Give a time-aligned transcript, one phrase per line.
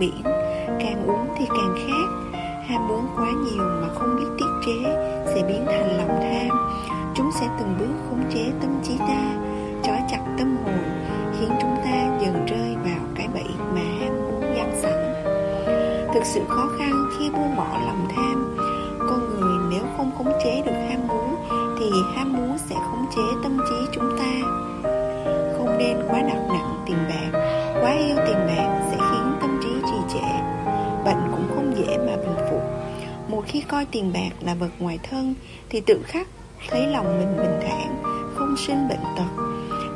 [0.00, 0.22] biển
[0.80, 2.38] Càng uống thì càng khát.
[2.68, 4.90] Ham muốn quá nhiều mà không biết tiết chế
[5.26, 6.58] Sẽ biến thành lòng tham.
[7.14, 9.22] Chúng sẽ từng bước khống chế tâm trí ta,
[9.82, 10.78] Trói chặt tâm hồn,
[11.40, 15.14] Khiến chúng ta dần rơi vào cái bẫy mà ham muốn giăng sẵn.
[16.14, 18.56] Thực sự khó khăn khi buông bỏ lòng tham.
[18.98, 21.36] Con người nếu không khống chế được ham muốn,
[21.78, 24.32] Thì ham muốn sẽ khống chế tâm trí chúng ta.
[25.58, 27.38] Không nên quá đặt nặng tiền bạc,
[27.82, 28.59] Quá yêu tiền bạc
[33.30, 35.34] Một khi coi tiền bạc là vật ngoài thân
[35.68, 36.28] Thì tự khắc
[36.70, 38.02] thấy lòng mình bình thản
[38.34, 39.42] Không sinh bệnh tật.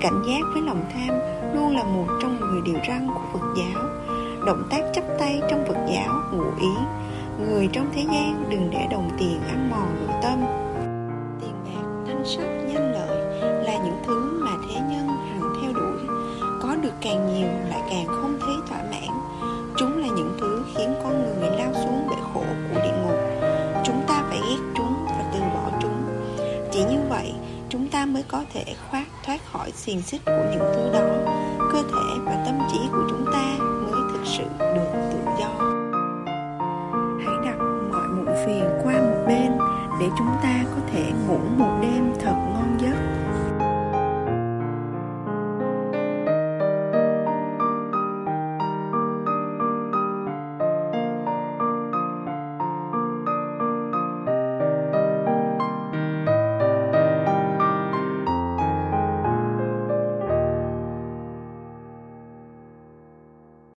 [0.01, 1.19] Cảnh giác với lòng tham
[1.55, 3.83] Luôn là một trong 10 điều răn của Phật giáo.
[4.47, 6.73] Động tác chắp tay trong Phật giáo ngụ ý
[7.47, 10.45] Người trong thế gian đừng để đồng tiền ăn mòn nội tâm.
[11.41, 16.17] Tiền bạc, thanh sắc, danh lợi Là những thứ mà thế nhân hằng theo đuổi.
[16.63, 18.94] Có được càng nhiều lại càng không thấy thỏa mãn
[26.75, 27.33] Chỉ như vậy,
[27.69, 31.33] chúng ta mới có thể thoát thoát khỏi xiềng xích của những thứ đó.
[31.73, 35.49] Cơ thể và tâm trí của chúng ta mới thực sự được tự do.
[37.25, 37.57] Hãy đặt
[37.93, 39.53] mọi muộn phiền qua một bên
[40.01, 43.24] để chúng ta có thể ngủ một đêm thật ngon giấc.